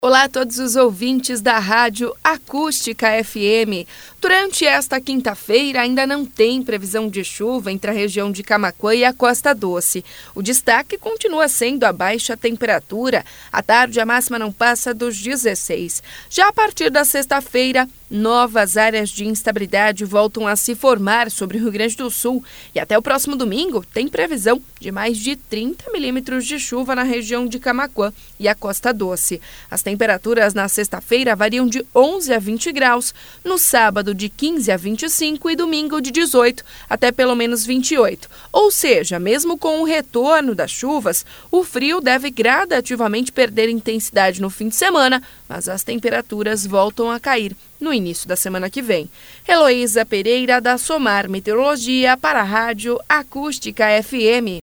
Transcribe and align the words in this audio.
Olá 0.00 0.22
a 0.22 0.28
todos 0.28 0.60
os 0.60 0.76
ouvintes 0.76 1.40
da 1.40 1.58
Rádio 1.58 2.14
Acústica 2.22 3.08
FM. 3.24 3.82
Durante 4.20 4.64
esta 4.64 5.00
quinta-feira 5.00 5.80
ainda 5.80 6.06
não 6.06 6.24
tem 6.24 6.62
previsão 6.62 7.08
de 7.08 7.24
chuva 7.24 7.72
entre 7.72 7.90
a 7.90 7.94
região 7.94 8.30
de 8.30 8.44
Camacuã 8.44 8.94
e 8.94 9.04
a 9.04 9.12
Costa 9.12 9.52
Doce. 9.52 10.04
O 10.36 10.40
destaque 10.40 10.96
continua 10.96 11.48
sendo 11.48 11.82
a 11.82 11.92
baixa 11.92 12.36
temperatura. 12.36 13.24
À 13.50 13.60
tarde 13.60 13.98
a 13.98 14.06
máxima 14.06 14.38
não 14.38 14.52
passa 14.52 14.94
dos 14.94 15.20
16. 15.20 16.00
Já 16.30 16.46
a 16.46 16.52
partir 16.52 16.90
da 16.90 17.04
sexta-feira, 17.04 17.88
novas 18.10 18.76
áreas 18.76 19.10
de 19.10 19.26
instabilidade 19.26 20.04
voltam 20.04 20.46
a 20.46 20.56
se 20.56 20.74
formar 20.74 21.30
sobre 21.30 21.58
o 21.58 21.60
Rio 21.60 21.72
Grande 21.72 21.96
do 21.96 22.10
Sul 22.10 22.42
e 22.74 22.80
até 22.80 22.96
o 22.96 23.02
próximo 23.02 23.36
domingo 23.36 23.84
tem 23.92 24.08
previsão 24.08 24.60
de 24.80 24.90
mais 24.90 25.18
de 25.18 25.36
30 25.36 25.90
milímetros 25.92 26.46
de 26.46 26.58
chuva 26.58 26.94
na 26.94 27.02
região 27.02 27.46
de 27.46 27.58
Camacuã 27.58 28.12
e 28.38 28.48
a 28.48 28.54
Costa 28.54 28.92
Doce. 28.92 29.40
As 29.70 29.82
temperaturas 29.82 30.54
na 30.54 30.68
sexta-feira 30.68 31.36
variam 31.36 31.66
de 31.66 31.84
11 31.94 32.32
a 32.32 32.38
20 32.38 32.72
graus, 32.72 33.14
no 33.44 33.58
sábado 33.58 34.14
de 34.14 34.28
15 34.28 34.70
a 34.70 34.76
25 34.76 35.50
e 35.50 35.56
domingo 35.56 36.00
de 36.00 36.10
18 36.10 36.64
até 36.88 37.12
pelo 37.12 37.34
menos 37.34 37.66
28. 37.66 38.28
Ou 38.52 38.70
seja, 38.70 39.18
mesmo 39.18 39.58
com 39.58 39.80
o 39.80 39.84
retorno 39.84 40.54
das 40.54 40.70
chuvas, 40.70 41.26
o 41.50 41.64
frio 41.64 42.00
deve 42.00 42.30
gradativamente 42.30 43.32
perder 43.32 43.68
intensidade 43.68 44.40
no 44.40 44.48
fim 44.48 44.68
de 44.68 44.76
semana, 44.76 45.22
mas 45.48 45.68
as 45.68 45.82
temperaturas 45.82 46.66
voltam 46.66 47.10
a 47.10 47.20
cair 47.20 47.56
no 47.80 47.92
início 47.98 48.28
da 48.28 48.36
semana 48.36 48.70
que 48.70 48.80
vem. 48.80 49.10
Heloísa 49.46 50.06
Pereira, 50.06 50.60
da 50.60 50.78
Somar 50.78 51.28
Meteorologia, 51.28 52.16
para 52.16 52.40
a 52.40 52.44
Rádio 52.44 52.98
Acústica 53.08 53.90
FM. 54.02 54.58